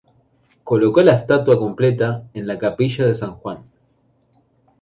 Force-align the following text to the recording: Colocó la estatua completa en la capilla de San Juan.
Colocó 0.63 1.03
la 1.03 1.11
estatua 1.13 1.59
completa 1.59 2.23
en 2.33 2.47
la 2.47 2.57
capilla 2.57 3.05
de 3.05 3.13
San 3.13 3.35
Juan. 3.35 3.65